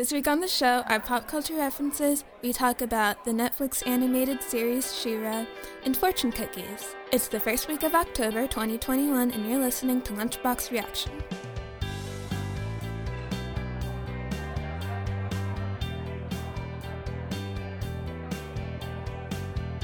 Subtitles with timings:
[0.00, 4.42] This week on the show, our pop culture references, we talk about the Netflix animated
[4.42, 5.44] series She-Ra
[5.84, 6.94] and fortune cookies.
[7.12, 11.12] It's the first week of October 2021, and you're listening to Lunchbox Reaction.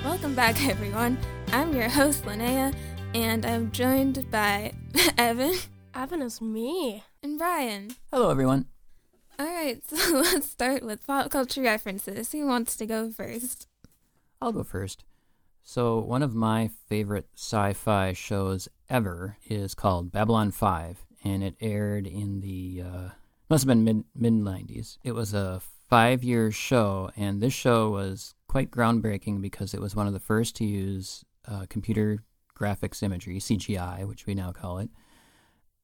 [0.02, 1.18] Welcome back, everyone.
[1.52, 2.74] I'm your host, Linnea,
[3.12, 4.72] and I'm joined by
[5.18, 5.52] Evan
[5.94, 7.04] Evan is me.
[7.22, 7.90] and Brian.
[8.10, 8.64] Hello, everyone.
[9.38, 12.32] All right, so let's start with pop culture references.
[12.32, 13.68] Who wants to go first?
[14.40, 15.04] I'll go first.
[15.62, 21.56] So, one of my favorite sci fi shows ever is called Babylon 5, and it
[21.60, 23.08] aired in the, uh,
[23.50, 24.98] must have been mid mid 90s.
[25.02, 29.96] It was a five year show, and this show was quite groundbreaking because it was
[29.96, 32.22] one of the first to use uh, computer
[32.58, 34.88] graphics imagery, CGI, which we now call it.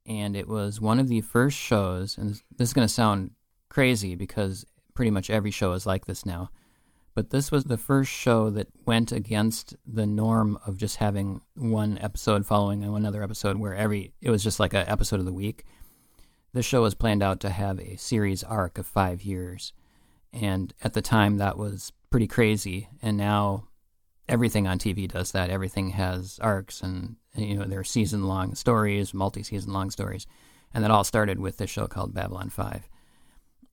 [0.06, 3.32] And it was one of the first shows, and this is going to sound
[3.72, 6.50] crazy because pretty much every show is like this now.
[7.14, 11.98] But this was the first show that went against the norm of just having one
[11.98, 15.64] episode following another episode where every it was just like an episode of the week.
[16.52, 19.72] This show was planned out to have a series arc of five years.
[20.34, 22.88] And at the time that was pretty crazy.
[23.00, 23.68] And now
[24.28, 25.50] everything on TV does that.
[25.50, 30.26] Everything has arcs and you know, there are season long stories, multi season long stories.
[30.74, 32.88] And that all started with this show called Babylon Five.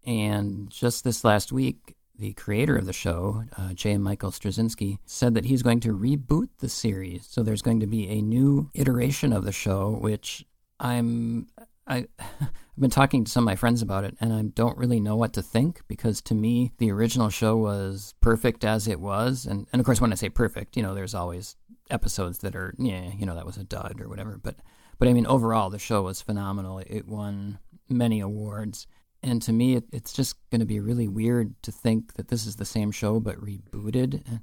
[0.05, 3.97] And just this last week, the creator of the show, uh, J.
[3.97, 7.25] Michael Straczynski, said that he's going to reboot the series.
[7.29, 10.45] So there's going to be a new iteration of the show, which
[10.79, 11.47] I'm
[11.89, 15.01] I, I've been talking to some of my friends about it, and I don't really
[15.01, 19.45] know what to think because to me, the original show was perfect as it was.
[19.45, 21.57] And, and of course, when I say perfect, you know, there's always
[21.89, 24.39] episodes that are, yeah, you know, that was a dud or whatever.
[24.41, 24.55] But,
[24.97, 26.79] but I mean, overall, the show was phenomenal.
[26.79, 28.87] It won many awards.
[29.21, 32.45] And to me, it, it's just going to be really weird to think that this
[32.45, 34.39] is the same show but rebooted.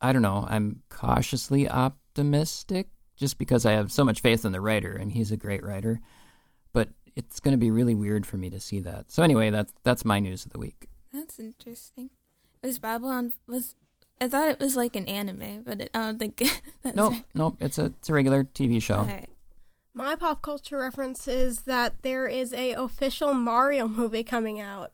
[0.00, 0.46] I don't know.
[0.48, 5.30] I'm cautiously optimistic just because I have so much faith in the writer, and he's
[5.32, 6.00] a great writer.
[6.72, 9.10] But it's going to be really weird for me to see that.
[9.10, 10.88] So anyway, that's that's my news of the week.
[11.12, 12.10] That's interesting.
[12.62, 13.74] Was Babylon was
[14.20, 16.36] I thought it was like an anime, but it, I don't think
[16.82, 17.24] that's Nope, right.
[17.34, 17.56] nope.
[17.60, 19.02] It's a it's a regular TV show.
[19.02, 19.28] Right.
[19.94, 24.92] My pop culture reference is that there is a official Mario movie coming out.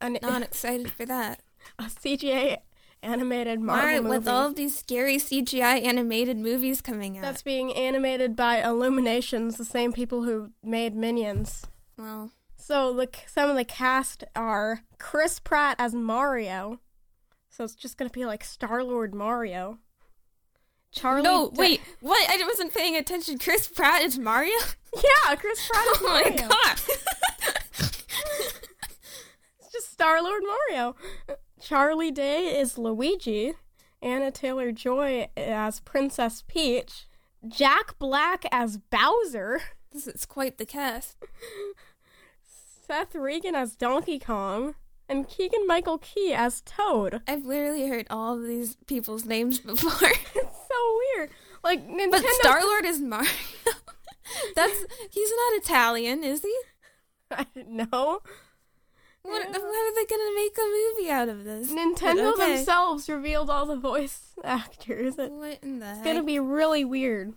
[0.00, 1.40] An, Not excited for that.
[1.78, 2.58] a CGI
[3.02, 7.22] animated Marvel right, movie with all of these scary CGI animated movies coming out.
[7.22, 11.66] that's being animated by Illuminations, the same people who made Minions.
[11.98, 16.80] well, So the, some of the cast are Chris Pratt as Mario.
[17.48, 19.78] So it's just gonna be like Star Lord Mario.
[20.96, 21.22] Charlie.
[21.22, 22.28] no, Da- wait, what?
[22.28, 23.38] I wasn't paying attention.
[23.38, 24.52] Chris Pratt is Mario.
[24.96, 26.48] Yeah, Chris Pratt is Oh my Mario.
[26.48, 26.80] god!
[29.60, 30.96] It's just Star Lord Mario.
[31.60, 33.52] Charlie Day is Luigi.
[34.02, 37.06] Anya Taylor-Joy as Princess Peach.
[37.46, 39.60] Jack Black as Bowser.
[39.92, 41.16] this is quite the cast.
[42.86, 44.74] Seth Rogen as Donkey Kong.
[45.08, 47.20] And Keegan Michael Key as Toad.
[47.28, 50.10] I've literally heard all of these people's names before.
[50.76, 51.30] It's so weird.
[51.64, 52.22] Like Nintendo.
[52.22, 53.30] But Star Lord is Mario.
[54.54, 56.56] That's he's not Italian, is he?
[57.30, 58.20] I know.
[59.22, 61.72] What, what are they gonna make a movie out of this?
[61.72, 62.56] Nintendo okay.
[62.56, 65.14] themselves revealed all the voice actors.
[65.18, 66.04] It's What in the heck?
[66.04, 67.34] gonna be really weird.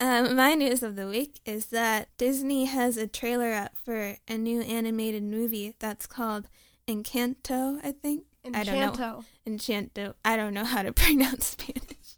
[0.00, 4.38] Um, my news of the week is that Disney has a trailer up for a
[4.38, 6.48] new animated movie that's called
[6.88, 8.24] Encanto, I think.
[8.54, 8.92] I don't know.
[8.92, 9.24] Enchanto.
[9.46, 10.14] Enchanto.
[10.24, 12.17] I don't know how to pronounce Spanish.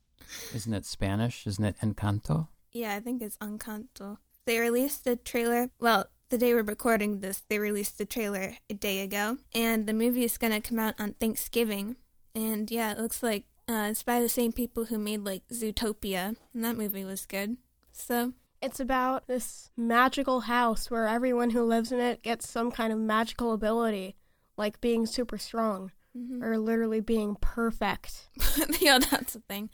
[0.55, 1.47] Isn't it Spanish?
[1.47, 2.49] Isn't it Encanto?
[2.73, 4.19] Yeah, I think it's Encanto.
[4.47, 5.71] They released the trailer.
[5.81, 9.93] Well, the day we're recording this, they released the trailer a day ago, and the
[9.93, 11.97] movie is gonna come out on Thanksgiving.
[12.35, 16.37] And yeah, it looks like uh, it's by the same people who made like Zootopia,
[16.55, 17.57] and that movie was good.
[17.93, 18.33] So
[18.63, 22.99] It's about this magical house where everyone who lives in it gets some kind of
[22.99, 24.17] magical ability,
[24.57, 26.43] like being super strong, mhm.
[26.43, 28.29] or literally being perfect,
[28.81, 29.71] yeah, that's the thing.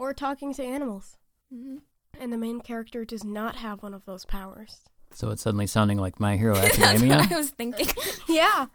[0.00, 1.18] Or talking to animals.
[1.52, 1.76] hmm
[2.18, 4.80] And the main character does not have one of those powers.
[5.12, 7.18] So it's suddenly sounding like My Hero That's Academia.
[7.18, 7.86] what I was thinking.
[8.28, 8.66] Yeah.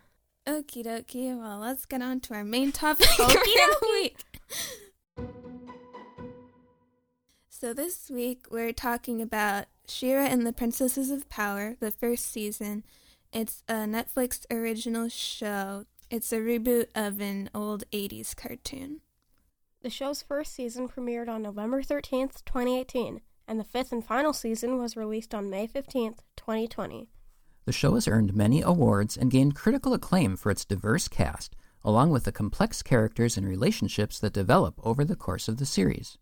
[0.45, 1.35] Okie dokie.
[1.35, 4.17] Well, let's get on to our main topic for the week.
[7.49, 12.83] So this week we're talking about She-Ra and the Princesses of Power, the first season.
[13.33, 15.85] It's a Netflix original show.
[16.11, 19.01] It's a reboot of an old 80s cartoon.
[19.85, 24.79] The show's first season premiered on November 13th, 2018, and the fifth and final season
[24.79, 27.07] was released on May 15th, 2020.
[27.65, 32.09] The show has earned many awards and gained critical acclaim for its diverse cast, along
[32.09, 36.17] with the complex characters and relationships that develop over the course of the series.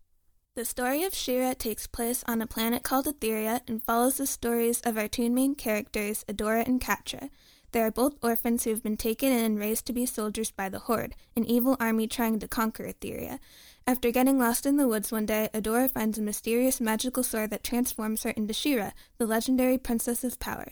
[0.56, 4.82] The story of She-Ra takes place on a planet called Etheria and follows the stories
[4.82, 7.30] of our two main characters, Adora and Catra.
[7.74, 10.68] They are both orphans who have been taken in and raised to be soldiers by
[10.68, 13.40] the Horde, an evil army trying to conquer Etheria.
[13.84, 17.64] After getting lost in the woods one day, Adora finds a mysterious magical sword that
[17.64, 20.68] transforms her into She-Ra, the legendary Princess of Power.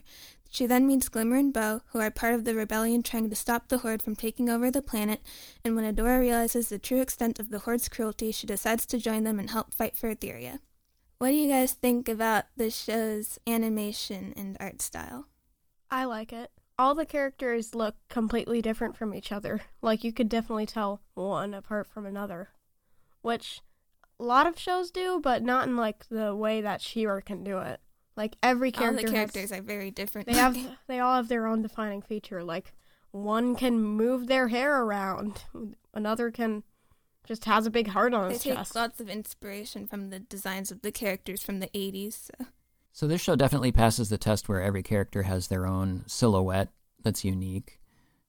[0.49, 3.67] She then meets Glimmer and Bow, who are part of the rebellion trying to stop
[3.67, 5.23] the Horde from taking over the planet,
[5.65, 9.25] and when Adora realizes the true extent of the Horde's cruelty, she decides to join
[9.25, 10.61] them and help fight for Etheria.
[11.19, 15.27] What do you guys think about the show's animation and art style?
[15.91, 16.53] I like it.
[16.79, 19.61] All the characters look completely different from each other.
[19.83, 22.49] Like you could definitely tell one apart from another,
[23.21, 23.61] which
[24.19, 27.59] a lot of shows do, but not in like the way that She-Ra can do
[27.59, 27.81] it.
[28.17, 30.27] Like every character, All the has- characters are very different.
[30.27, 30.57] they have
[30.89, 32.43] they all have their own defining feature.
[32.43, 32.73] Like
[33.11, 35.45] one can move their hair around,
[35.95, 36.63] another can
[37.27, 38.75] just has a big heart on they his take chest.
[38.75, 42.31] lots of inspiration from the designs of the characters from the 80s.
[42.39, 42.47] So.
[42.93, 46.69] So this show definitely passes the test where every character has their own silhouette
[47.03, 47.81] that's unique,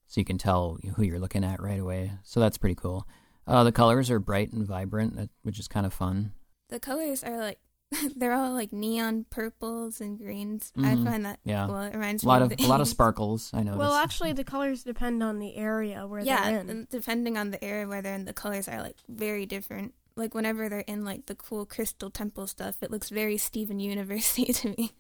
[0.08, 2.14] so you can tell who you're looking at right away.
[2.24, 3.08] So that's pretty cool.
[3.46, 6.32] Uh, the colors are bright and vibrant, which is kind of fun.
[6.70, 7.60] The colors are like,
[8.16, 10.72] they're all like neon purples and greens.
[10.78, 11.04] I Mhm.
[11.04, 11.68] find that Yeah.
[11.68, 11.78] cool.
[11.82, 13.52] It reminds A lot me of of a lot of sparkles.
[13.54, 13.76] I know.
[13.78, 16.70] well, actually, the colors depend on the area where yeah, they're in.
[16.70, 19.94] and depending on the area where they're in, the colors are like very different.
[20.16, 24.34] Like whenever they're in like the cool crystal temple stuff, it looks very Steven Universe
[24.54, 24.92] to me.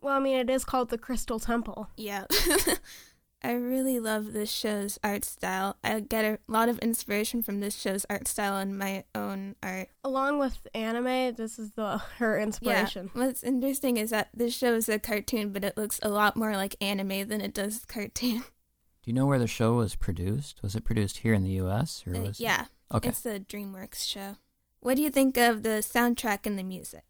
[0.00, 1.88] Well, I mean, it is called the Crystal Temple.
[1.96, 2.24] Yeah.
[3.42, 5.76] I really love this show's art style.
[5.84, 9.88] I get a lot of inspiration from this show's art style in my own art.
[10.02, 13.10] Along with anime, this is the her inspiration.
[13.14, 13.26] Yeah.
[13.26, 16.56] What's interesting is that this show is a cartoon, but it looks a lot more
[16.56, 18.38] like anime than it does cartoon.
[18.38, 20.62] Do you know where the show was produced?
[20.62, 22.02] Was it produced here in the U.S.
[22.06, 22.40] or Uh, was?
[22.40, 23.10] yeah, Okay.
[23.10, 24.36] it's the DreamWorks show.
[24.84, 27.04] What do you think of the soundtrack and the music?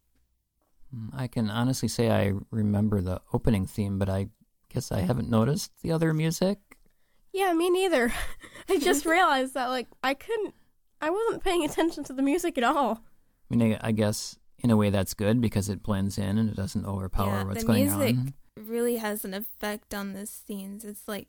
[0.95, 4.29] Mm, I can honestly say I remember the opening theme, but I
[4.73, 6.57] guess I haven't noticed the other music.
[7.33, 8.13] Yeah, me neither.
[8.69, 10.55] I just realized that like I couldn't,
[11.01, 13.01] I wasn't paying attention to the music at all.
[13.51, 16.49] I mean, I, I guess in a way that's good because it blends in and
[16.49, 17.99] it doesn't overpower Yeah, what's going on.
[17.99, 20.85] the music really has an effect on the scenes.
[20.85, 21.27] It's like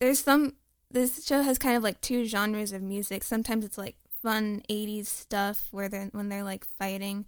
[0.00, 0.56] there's some
[0.90, 3.24] this show has kind of like two genres of music.
[3.24, 7.26] Sometimes it's like fun 80s stuff where they're when they're like fighting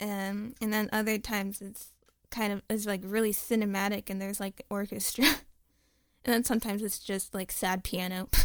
[0.00, 1.92] um and then other times it's
[2.30, 5.24] kind of is like really cinematic and there's like orchestra.
[6.24, 8.28] and then sometimes it's just like sad piano.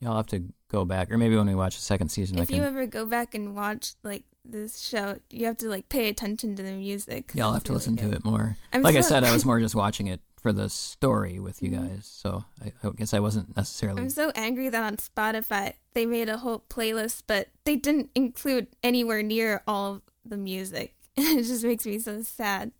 [0.00, 2.42] Yeah, I'll have to go back, or maybe when we watch the second season, I
[2.42, 2.56] if can.
[2.56, 6.56] you ever go back and watch like this show, you have to like pay attention
[6.56, 8.58] to the music yeah, I'll have to really listen to it more.
[8.72, 11.70] I'm like I said, I was more just watching it for the story with you
[11.70, 11.88] Mhm.
[11.88, 14.02] guys, so I, I guess I wasn't necessarily.
[14.02, 18.66] I'm so angry that on Spotify they made a whole playlist, but they didn't include
[18.82, 20.94] anywhere near all of the music.
[21.16, 22.72] it just makes me so sad.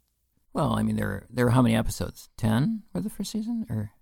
[0.53, 2.29] Well, I mean, there there were how many episodes?
[2.37, 3.93] Ten for the first season, or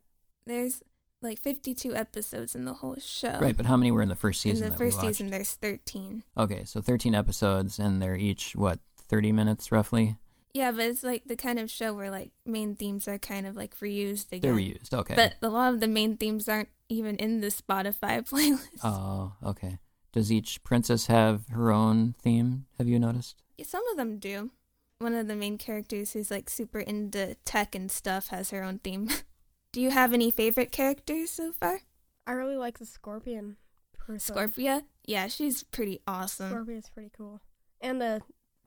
[0.44, 0.82] There's
[1.20, 3.38] like 52 episodes in the whole show.
[3.40, 3.56] right?
[3.56, 4.64] But how many were in the first season?
[4.66, 6.24] in the first season, there's 13.
[6.36, 10.16] Okay, so thirteen episodes, and they're each what thirty minutes roughly.
[10.54, 13.56] Yeah, but it's like the kind of show where like main themes are kind of
[13.56, 14.40] like reused again.
[14.42, 14.92] They're reused.
[14.92, 15.14] Okay.
[15.14, 18.80] But a lot of the main themes aren't even in the Spotify playlist.
[18.84, 19.78] Oh, okay.
[20.12, 22.66] Does each princess have her own theme?
[22.76, 23.42] Have you noticed?
[23.62, 24.50] Some of them do.
[24.98, 28.78] One of the main characters who's like super into tech and stuff has her own
[28.78, 29.08] theme.
[29.72, 31.80] do you have any favorite characters so far?
[32.26, 33.56] I really like the Scorpion.
[33.98, 34.36] person.
[34.36, 34.82] Scorpia?
[35.06, 36.50] Yeah, she's pretty awesome.
[36.50, 37.40] Scorpion's pretty cool,
[37.80, 38.20] and the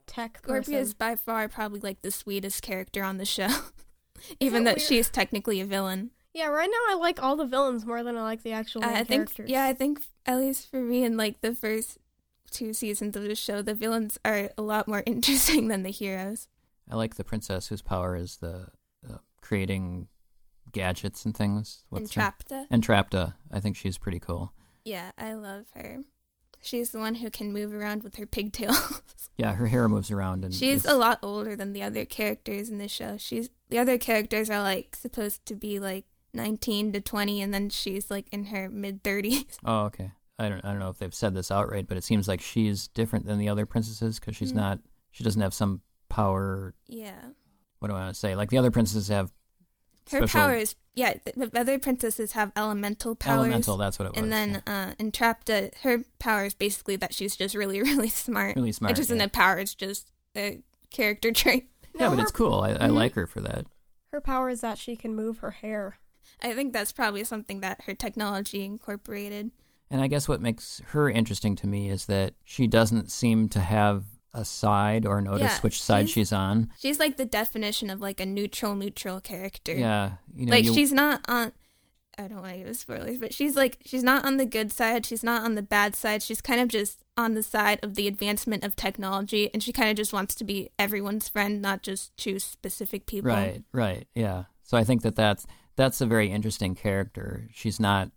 [0.07, 0.74] tech Scorpia person.
[0.75, 3.50] is by far probably like the sweetest character on the show.
[4.39, 4.81] Even though weird?
[4.81, 6.12] she's technically a villain.
[6.33, 8.88] Yeah, right now I like all the villains more than I like the actual Uh,
[8.89, 9.50] I think characters.
[9.50, 11.97] yeah, I think at least for me in like the first
[12.51, 16.47] two seasons of the show, the villains are a lot more interesting than the heroes.
[16.89, 18.67] I like the princess whose power is the
[19.09, 20.07] uh, creating
[20.71, 21.83] gadgets and things.
[21.91, 22.33] and her-
[22.71, 23.33] Entrapta.
[23.51, 24.53] I think she's pretty cool.
[24.83, 26.00] Yeah, I love her.
[26.65, 29.01] She's the one who can move around with her pigtails.
[29.38, 32.69] Yeah, her hair moves around and She's it's- a lot older than the other characters
[32.69, 33.17] in the show.
[33.17, 37.69] She's the other characters are like supposed to be like 19 to 20 and then
[37.69, 39.57] she's like in her mid 30s.
[39.65, 40.12] Oh, okay.
[40.39, 40.63] I don't.
[40.63, 43.38] I don't know if they've said this outright, but it seems like she's different than
[43.38, 44.57] the other princesses because she's Mm.
[44.57, 44.79] not.
[45.12, 46.74] She doesn't have some power.
[46.88, 47.19] Yeah.
[47.79, 48.36] What do I want to say?
[48.38, 49.34] Like the other princesses have
[50.12, 53.39] Her Special- powers, yeah, the, the other princesses have elemental powers.
[53.39, 53.77] elemental.
[53.77, 54.21] That's what it was.
[54.21, 54.91] and then yeah.
[55.00, 58.55] uh Entrapta, her power is basically that she's just really really smart.
[58.55, 58.91] really smart.
[58.91, 59.24] It isn't yeah.
[59.25, 61.69] a power, it's just a character trait.
[61.95, 62.62] yeah, No, but her, it's cool.
[62.62, 62.93] I, I Mhm.
[62.93, 63.65] like her for that.
[64.12, 65.97] Her power is that she can move her hair.
[66.41, 69.51] I think that's probably something that her technology incorporated.
[69.91, 73.59] And I guess what makes her interesting to me is that she doesn't seem to
[73.59, 74.03] have
[74.36, 76.72] a side or notice Yeah, which side she's- she's on.
[76.80, 79.74] She's like the definition of like a neutral neutral character.
[79.74, 81.51] Yeah, you know, like you- she's not on
[82.18, 85.06] I don't want to give spoilers, but she's like she's not on the good side,
[85.06, 86.24] she's not on the bad side.
[86.24, 89.89] She's kind of just on the side of the advancement of technology and she kind
[89.89, 93.32] of just wants to be everyone's friend, not just choose specific people.
[93.32, 94.46] Right, right, yeah.
[94.63, 97.50] So I think that that's that's a very interesting character.
[97.54, 98.12] She's not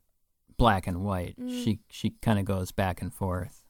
[0.56, 1.34] black and white.
[1.40, 1.64] Mm.
[1.64, 3.64] She she kind of goes back and forth.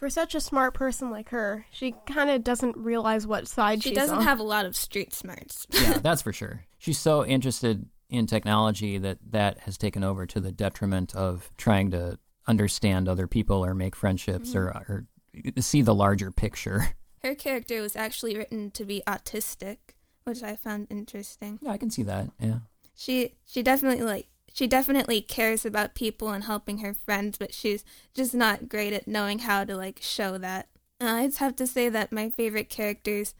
[0.00, 3.90] For such a smart person like her, she kind of doesn't realize what side She
[3.90, 4.22] she's doesn't on.
[4.22, 5.66] have a lot of street smarts.
[5.74, 6.64] Yeah, that's for sure.
[6.78, 11.90] She's so interested in technology that that has taken over to the detriment of trying
[11.90, 14.58] to understand other people or make friendships mm-hmm.
[14.58, 15.06] or
[15.44, 16.96] or see the larger picture.
[17.22, 19.76] Her character was actually written to be autistic,
[20.24, 21.58] which I found interesting.
[21.60, 22.30] Yeah, I can see that.
[22.40, 22.60] Yeah.
[22.94, 27.84] She she definitely like she definitely cares about people and helping her friends, but she's
[28.14, 30.68] just not great at knowing how to like show that.
[31.00, 33.34] Uh, I just have to say that my favorite characters,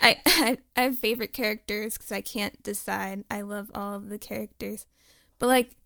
[0.00, 3.24] I I, I have favorite characters because I can't decide.
[3.30, 4.86] I love all of the characters,
[5.38, 5.76] but like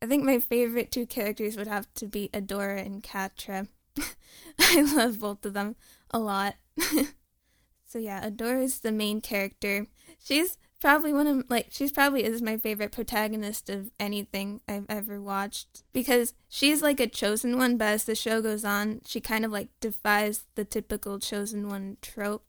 [0.00, 3.68] I think my favorite two characters would have to be Adora and Catra.
[4.58, 5.76] I love both of them
[6.10, 6.56] a lot.
[7.86, 9.86] so yeah, Adora is the main character.
[10.18, 15.20] She's probably one of like she's probably is my favorite protagonist of anything I've ever
[15.20, 19.44] watched because she's like a chosen one, but as the show goes on, she kind
[19.44, 22.44] of like defies the typical chosen one trope.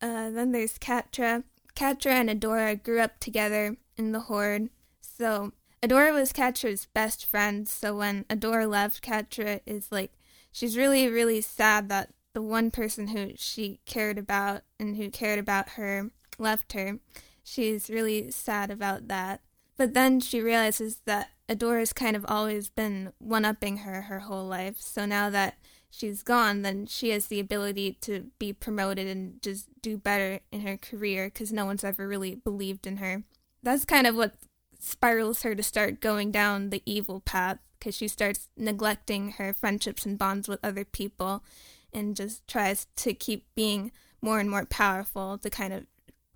[0.00, 1.44] Uh, then there's Catra.
[1.76, 4.70] Catra and Adora grew up together in the Horde,
[5.02, 7.68] so Adora was Catra's best friend.
[7.68, 10.12] So when Adora left, Catra is like
[10.50, 15.38] she's really really sad that the one person who she cared about and who cared
[15.38, 16.98] about her left her.
[17.42, 19.40] She's really sad about that.
[19.76, 24.46] But then she realizes that Adora's kind of always been one upping her her whole
[24.46, 24.80] life.
[24.80, 25.56] So now that
[25.90, 30.60] she's gone, then she has the ability to be promoted and just do better in
[30.62, 33.24] her career because no one's ever really believed in her.
[33.62, 34.34] That's kind of what
[34.78, 40.06] spirals her to start going down the evil path because she starts neglecting her friendships
[40.06, 41.44] and bonds with other people
[41.92, 45.86] and just tries to keep being more and more powerful to kind of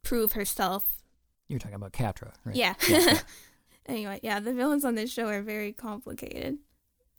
[0.07, 1.03] prove herself.
[1.49, 2.57] You're talking about Catra, right?
[2.57, 2.75] Yeah.
[2.89, 3.21] yeah.
[3.87, 6.59] anyway, yeah, the villains on this show are very complicated.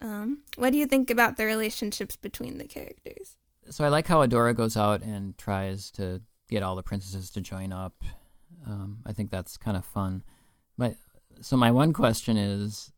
[0.00, 3.36] Um, what do you think about the relationships between the characters?
[3.70, 7.40] So I like how Adora goes out and tries to get all the princesses to
[7.40, 8.04] join up.
[8.66, 10.22] Um, I think that's kind of fun.
[10.76, 10.96] But
[11.40, 12.92] so my one question is,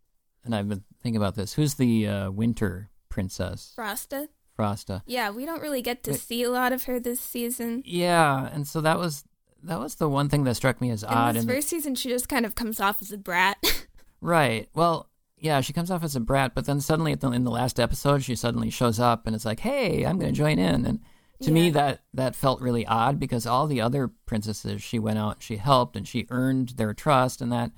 [0.45, 3.75] and I've been thinking about this: Who's the uh, winter princess?
[3.77, 4.29] Frosta?
[4.59, 5.03] Frosta.
[5.07, 6.21] Yeah, we don't really get to Wait.
[6.21, 7.83] see a lot of her this season.
[7.85, 9.25] Yeah, and so that was
[9.65, 11.31] that was the one thing that struck me as odd.
[11.31, 13.59] In this the- first season, she just kind of comes off as a brat.
[14.23, 14.69] Right.
[14.75, 17.51] Well, yeah, she comes off as a brat, but then suddenly at the, in the
[17.51, 20.85] last episode, she suddenly shows up and it's like, "Hey, I'm going to join in."
[20.85, 21.01] And
[21.41, 25.37] to me, that that felt really odd because all the other princesses, she went out,
[25.37, 27.71] and she helped, and she earned their trust, and that.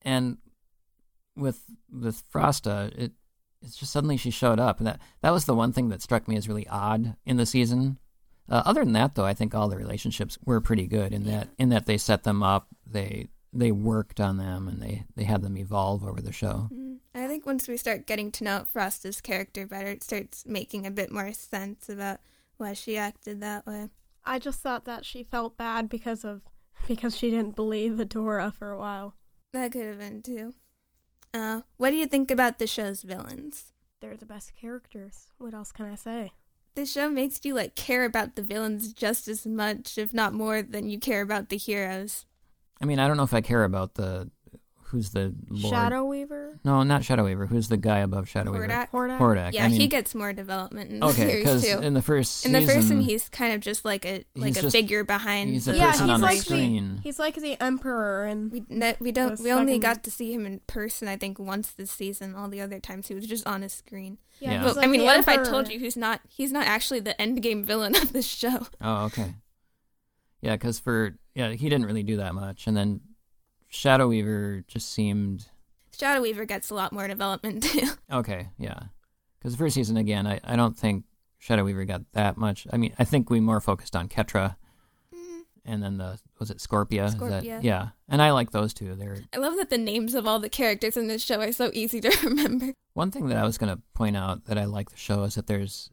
[0.00, 0.38] And
[1.36, 1.60] with
[1.92, 3.12] with Frosta, it
[3.60, 6.26] it's just suddenly she showed up, and that that was the one thing that struck
[6.26, 7.98] me as really odd in the season.
[8.48, 11.48] Uh, other than that, though, I think all the relationships were pretty good in that
[11.58, 15.42] in that they set them up, they they worked on them, and they they had
[15.42, 16.68] them evolve over the show.
[16.72, 20.86] Mm, I think once we start getting to know Frosta's character better, it starts making
[20.86, 22.20] a bit more sense about
[22.56, 23.88] why she acted that way.
[24.24, 26.42] I just thought that she felt bad because of
[26.88, 29.14] because she didn't believe Adora for a while.
[29.52, 30.54] That could have been too.
[31.34, 33.72] Uh, what do you think about the show's villains?
[34.00, 35.26] They're the best characters.
[35.38, 36.32] What else can I say?
[36.74, 40.62] The show makes you like care about the villains just as much, if not more,
[40.62, 42.24] than you care about the heroes.
[42.80, 44.30] I mean, I don't know if I care about the
[44.90, 45.72] who's the Lord.
[45.72, 46.58] Shadow Weaver?
[46.64, 47.46] No, not Shadow Weaver.
[47.46, 48.68] Who's the guy above Shadow Weaver?
[48.68, 48.90] Hordak.
[48.90, 49.18] Hordak?
[49.18, 49.52] Hordak.
[49.52, 51.78] Yeah, I mean, he gets more development in the okay series too.
[51.80, 54.56] in the first In the first season, one, he's kind of just like a like
[54.56, 55.50] a just- figure behind.
[55.50, 56.96] he's a the yeah, person he's on the like screen.
[56.96, 60.10] the he's like the emperor and We ne- we don't we only second- got to
[60.10, 61.08] see him in person.
[61.08, 62.34] I think once this season.
[62.34, 64.18] All the other times he was just on a screen.
[64.40, 64.50] Yeah.
[64.50, 66.52] he's But, But like I mean, the what if I told you he's not he's
[66.52, 68.66] not actually the end game villain of the show?
[68.80, 69.34] Oh, okay.
[70.40, 73.00] Yeah, because for yeah, he didn't really do that much, and then
[73.68, 75.46] Shadow Weaver just seemed
[75.96, 77.88] Shadow Weaver gets a lot more development too.
[78.10, 78.48] okay.
[78.58, 78.78] Yeah,
[79.38, 81.04] because the first season again, I I don't think
[81.38, 82.66] Shadow Weaver got that much.
[82.72, 84.56] I mean, I think we more focused on Catra,
[85.64, 87.06] and then the was it Scorpia?
[87.06, 88.94] Is that- yeah, and I like those two.
[88.94, 91.70] They're I love that the names of all the characters in this show are so
[91.74, 92.72] easy to remember.
[92.94, 95.36] One thing that I was going to point out that I like the show is
[95.36, 95.90] that there's,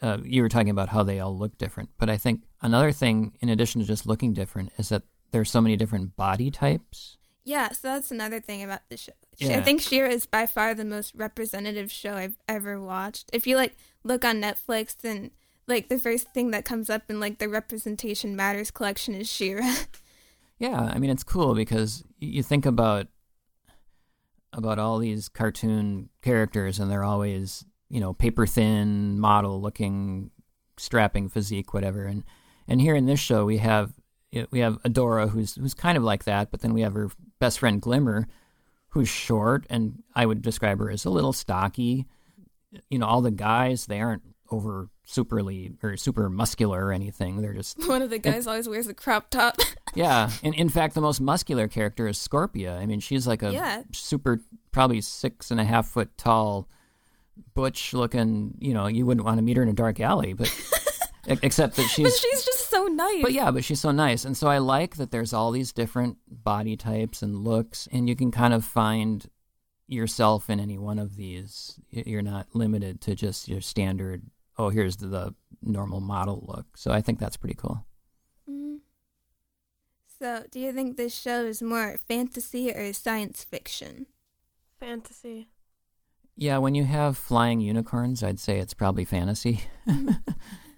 [0.00, 3.32] uh, you were talking about how they all look different, but I think another thing,
[3.40, 5.02] in addition to just looking different, is that
[5.36, 7.18] there's so many different body types.
[7.44, 9.12] Yeah, so that's another thing about the show.
[9.36, 9.58] Yeah.
[9.58, 13.28] I think She-Ra is by far the most representative show I've ever watched.
[13.34, 15.30] If you like look on Netflix and
[15.68, 19.74] like the first thing that comes up in like the representation matters collection is She-Ra.
[20.58, 23.08] Yeah, I mean it's cool because you think about
[24.54, 30.30] about all these cartoon characters and they're always, you know, paper thin, model looking,
[30.78, 32.06] strapping physique whatever.
[32.06, 32.24] And
[32.66, 33.92] and here in this show we have
[34.50, 37.58] we have Adora who's who's kind of like that, but then we have her best
[37.58, 38.26] friend Glimmer
[38.90, 42.06] who's short and I would describe her as a little stocky.
[42.90, 47.40] You know, all the guys they aren't over superly or super muscular or anything.
[47.42, 49.56] They're just One of the guys always wears a crop top.
[49.94, 52.78] yeah, and in fact, the most muscular character is Scorpia.
[52.78, 53.82] I mean, she's like a Yeah.
[53.92, 54.40] super,
[54.72, 56.68] probably six and a half foot tall,
[57.54, 58.54] butch looking.
[58.60, 60.48] You know, you wouldn't want to meet her in a dark alley, but
[61.28, 62.20] except that she's but she's.
[62.20, 63.22] she's just so nice.
[63.22, 66.18] But yeah, but she's so nice, and so I like that there's all these different
[66.28, 69.28] body types and looks, and you can kind of find
[69.88, 71.78] yourself in any one of these.
[71.90, 74.22] You're not limited to just your standard.
[74.58, 76.76] Oh, here's the, the normal model look.
[76.76, 77.84] So I think that's pretty cool.
[78.50, 78.78] Mhm.
[80.18, 84.06] So, do you think this show is more fantasy or science fiction?
[84.80, 85.48] Fantasy.
[86.38, 89.60] Yeah, when you have flying unicorns, I'd say it's probably fantasy.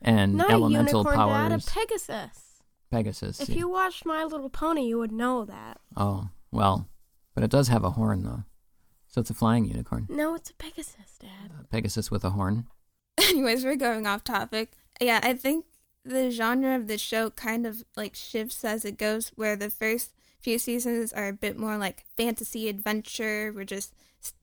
[0.02, 1.66] and Not a elemental unicorn, Dad, a powers.
[1.66, 2.62] Pegasus.
[2.90, 3.40] Pegasus.
[3.40, 3.56] If yeah.
[3.56, 5.80] you watched My Little Pony, you would know that.
[5.96, 6.88] Oh, well,
[7.34, 8.44] but it does have a horn, though.
[9.08, 10.06] So it's a flying unicorn.
[10.08, 11.50] No, it's a Pegasus, Dad.
[11.60, 12.66] A Pegasus with a horn.
[13.28, 14.72] Anyways, we're going off topic.
[15.00, 15.64] Yeah, I think
[16.04, 20.12] the genre of the show kind of like shifts as it goes, where the first
[20.40, 23.52] few seasons are a bit more like fantasy adventure.
[23.54, 23.94] We're just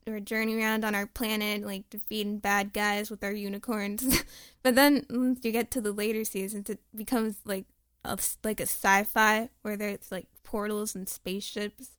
[0.08, 4.24] we're journeying around on our planet, like defeating bad guys with our unicorns.
[4.64, 7.66] but then once you get to the later seasons, it becomes like
[8.04, 11.92] a, like a sci-fi where there's like portals and spaceships.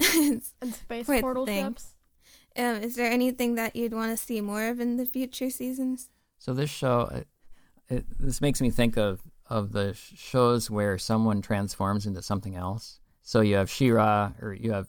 [0.14, 1.94] And space Quite the portal ships.
[2.56, 6.10] um, is there anything that you'd want to see more of in the future seasons?
[6.38, 7.28] So this show, it,
[7.88, 12.56] it, this makes me think of of the sh- shows where someone transforms into something
[12.56, 13.00] else.
[13.22, 14.88] So you have She-Ra, or you have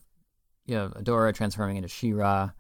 [0.66, 2.52] you have Adora transforming into She-Ra.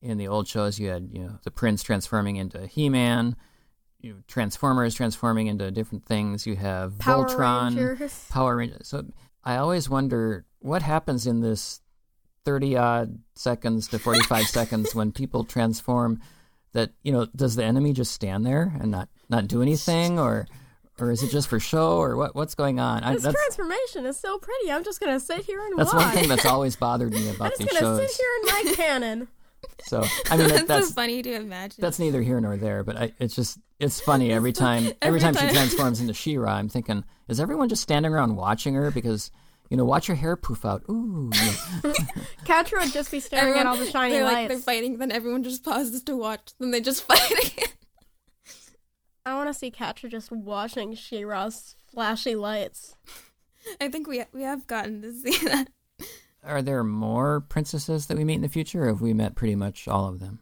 [0.00, 3.36] In the old shows, you had you know the Prince transforming into He-Man.
[4.00, 6.46] You know, Transformers transforming into different things.
[6.46, 8.26] You have Power Voltron, Rangers.
[8.30, 8.86] Power Rangers.
[8.86, 9.06] So
[9.42, 11.80] I always wonder what happens in this
[12.44, 16.20] 30 odd seconds to 45 seconds when people transform
[16.72, 20.46] that you know does the enemy just stand there and not not do anything or
[21.00, 24.06] or is it just for show or what what's going on I, This that's transformation
[24.06, 24.70] is so pretty.
[24.72, 25.86] I'm just gonna sit here and watch.
[25.86, 26.04] that's watch.
[26.06, 27.82] one thing that's always bothered me about these shows.
[27.82, 29.28] I'm about just these gonna shows sit here in my canon.
[29.84, 31.80] so i mean that's, that, that's so funny to imagine.
[31.80, 35.20] that's neither here nor there but I, it's just it's funny every time every, Every
[35.20, 35.48] time, time.
[35.48, 39.30] she transforms into She-Ra I'm thinking is everyone just standing around watching her because
[39.68, 41.30] you know watch your hair poof out ooh
[42.44, 44.64] Catra would just be staring at all the shiny they're like they're lights.
[44.64, 46.52] fighting, then everyone just pauses to watch.
[46.58, 47.68] Then they just fight again.
[49.28, 52.96] I want to see Catra just watching She-Ra's flashy lights.
[53.80, 55.68] I think we we have gotten to see that.
[56.42, 59.54] Are there more princesses that we meet in the future, or have we met pretty
[59.54, 60.40] much all of them?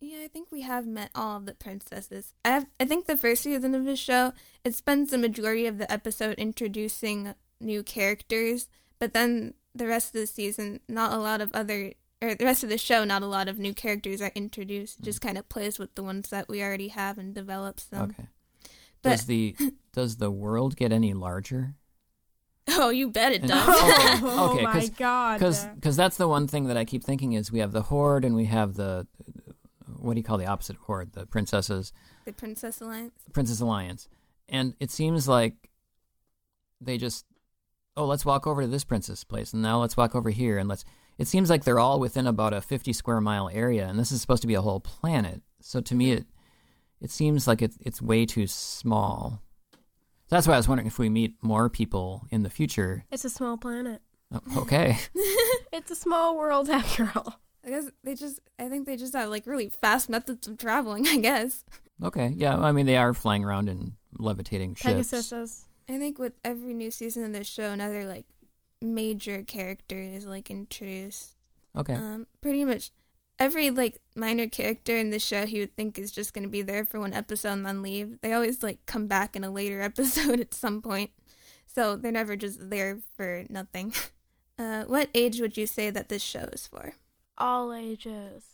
[0.00, 2.32] Yeah, I think we have met all of the princesses.
[2.44, 4.32] I have, I think the first season of the show
[4.64, 10.20] it spends the majority of the episode introducing new characters, but then the rest of
[10.20, 11.92] the season, not a lot of other
[12.24, 14.98] or the rest of the show, not a lot of new characters are introduced.
[15.00, 15.26] It just mm.
[15.26, 18.14] kind of plays with the ones that we already have and develops them.
[18.18, 18.28] okay.
[19.02, 19.56] but- does the
[19.92, 21.74] does the world get any larger?
[22.66, 23.68] Oh, you bet it And- does.
[23.68, 25.38] Okay, oh okay, my 'cause- god.
[25.74, 28.34] Because that's the one thing that I keep thinking is we have the horde and
[28.34, 29.06] we have the
[29.98, 31.12] what do you call the opposite of horde?
[31.12, 31.92] The princesses,
[32.24, 33.14] the Princess Alliance.
[33.32, 34.08] Princess Alliance,
[34.48, 35.70] and it seems like
[36.80, 37.24] they just
[37.96, 40.68] oh let's walk over to this princess place and now let's walk over here and
[40.68, 40.84] let's.
[41.18, 44.20] It seems like they're all within about a fifty square mile area, and this is
[44.20, 45.42] supposed to be a whole planet.
[45.60, 46.26] So to me, it
[47.00, 49.42] it seems like it's it's way too small.
[49.72, 53.04] So that's why I was wondering if we meet more people in the future.
[53.10, 54.00] It's a small planet.
[54.32, 54.96] Oh, Okay.
[55.72, 57.40] It's a small world after all.
[57.66, 61.06] I guess they just, I think they just have like really fast methods of traveling,
[61.08, 61.64] I guess.
[62.02, 62.32] Okay.
[62.36, 62.56] Yeah.
[62.56, 65.10] I mean, they are flying around in levitating ships.
[65.10, 65.64] Pegasus.
[65.88, 68.24] I think with every new season of this show, another like
[68.84, 71.34] major character is like introduced.
[71.76, 71.94] Okay.
[71.94, 72.90] Um, pretty much
[73.38, 76.62] every like minor character in the show you would think is just going to be
[76.62, 78.20] there for one episode and then leave.
[78.20, 81.10] They always like come back in a later episode at some point.
[81.66, 83.92] So they're never just there for nothing.
[84.56, 86.92] Uh, what age would you say that this show is for?
[87.36, 88.44] All ages.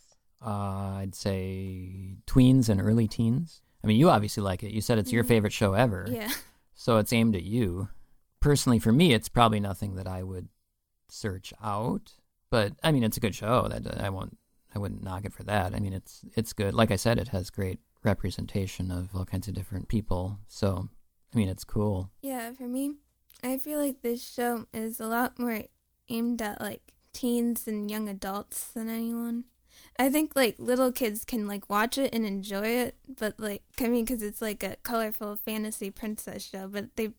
[0.43, 3.61] Uh, I'd say tweens and early teens.
[3.85, 4.73] I mean, you obviously like it.
[4.73, 5.29] You said it's your Mhm.
[5.29, 6.07] favorite show ever.
[6.11, 6.31] Yeah.
[6.75, 7.91] So it's aimed at you.
[8.41, 10.49] Personally, for me, it's probably nothing that I would
[11.09, 12.13] search out.
[12.51, 13.69] But I mean, it's a good show.
[13.69, 14.37] That I won't,
[14.75, 15.75] I wouldn't knock it for that.
[15.75, 16.75] I mean, it's it's good.
[16.75, 20.39] Like I said, it has great representation of all kinds of different people.
[20.49, 20.89] So,
[21.33, 22.11] I mean, it's cool.
[22.23, 22.95] Yeah, for me,
[23.43, 25.63] I feel like this show is a lot more
[26.09, 29.45] aimed at like teens and young adults than anyone.
[29.99, 33.89] I think like little kids can like watch it and enjoy it, but like I
[33.89, 37.11] mean, because it's like a colorful fantasy princess show, but they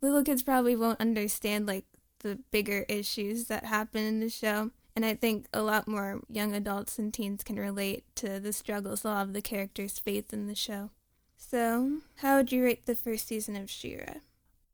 [0.00, 1.84] little kids probably won't understand like
[2.20, 4.70] the bigger issues that happen in the show.
[4.96, 9.04] And I think a lot more young adults and teens can relate to the struggles
[9.04, 10.90] a lot of the characters face in the show.
[11.36, 14.14] So, how would you rate the first season of She-Ra?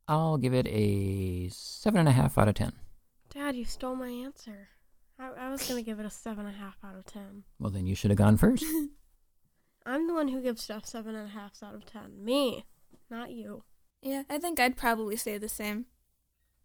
[0.08, 2.72] I'll give it a seven and a half out of ten.
[3.28, 4.68] Dad, you stole my answer.
[5.18, 7.44] I, I was gonna give it a seven and a half out of ten.
[7.58, 8.64] Well, then you should have gone first.
[9.86, 12.24] I'm the one who gives stuff seven and a half out of ten.
[12.24, 12.64] Me,
[13.10, 13.62] not you.
[14.04, 15.86] Yeah, I think I'd probably say the same.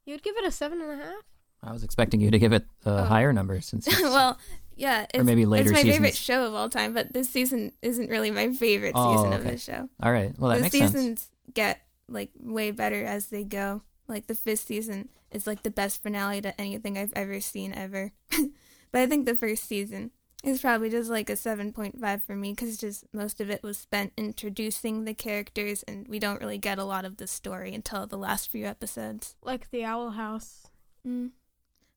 [0.05, 1.23] You'd give it a seven and a half.
[1.63, 3.03] I was expecting you to give it a Oh.
[3.05, 4.37] higher number since it's, well,
[4.75, 8.09] yeah, it's, maybe later it's my favorite show of all time, but this season isn't
[8.09, 9.89] really my favorite Oh, season of the show.
[10.03, 10.33] all right.
[10.37, 10.91] Well, that the makes sense.
[10.93, 13.81] The seasons get like way better as they go.
[14.07, 18.11] Like the fifth season is like the best finale to anything I've ever seen ever.
[18.91, 20.11] but I think the first season
[20.43, 24.13] is probably just like a 7.5 for me because just most of it was spent
[24.15, 28.17] introducing the characters and we don't really get a lot of the story until the
[28.17, 29.35] last few episodes.
[29.43, 30.67] Like the Owl House.
[31.05, 31.31] Mm.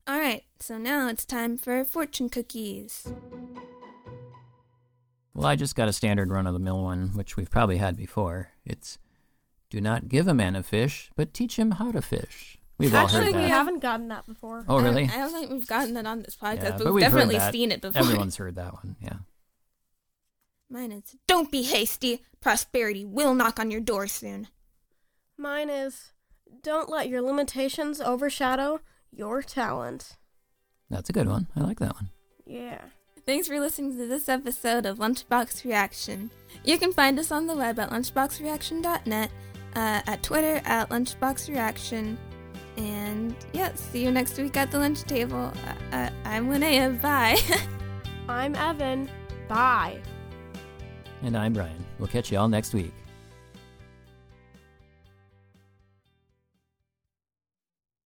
[0.05, 3.07] All right, so now it's time for fortune cookies.
[5.33, 7.95] Well, I just got a standard run of the mill one, which we've probably had
[7.95, 8.49] before.
[8.65, 8.99] It's
[9.69, 12.59] do not give a man a fish, but teach him how to fish.
[12.83, 14.65] We've all Actually, heard we haven't gotten that before.
[14.67, 15.03] Oh, I- really?
[15.05, 17.39] I, don't think we've gotten that on this podcast, Yeah, but, but we've, we've definitely
[17.51, 18.01] seen it before.
[18.01, 18.95] Everyone's heard that one.
[19.01, 19.17] Yeah.
[20.69, 22.23] Mine is Don't be hasty.
[22.41, 24.47] Prosperity will knock on your door soon.
[25.37, 26.13] Mine is
[26.61, 28.79] don't let your limitations overshadow
[29.11, 30.17] your talent.
[30.89, 31.47] That's a good one.
[31.55, 32.09] I like that one.
[32.45, 32.81] Yeah.
[33.25, 36.29] Thanks for listening to this episode of Lunchbox Reaction.
[36.63, 39.31] You can find us on the web at lunchboxreaction.net,
[39.75, 42.17] uh, at Twitter at lunchboxreaction,
[42.77, 45.53] and yeah, see you next week at the lunch table.
[45.91, 46.99] Uh, uh, I'm Linnea.
[47.01, 47.37] Bye.
[48.29, 49.09] I'm Evan.
[49.47, 50.01] Bye.
[51.21, 51.85] And I'm Brian.
[51.99, 52.93] We'll catch you all next week.